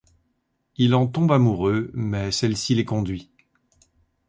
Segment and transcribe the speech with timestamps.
[0.77, 3.29] Il en tombe amoureux, mais celle-ci l’éconduit.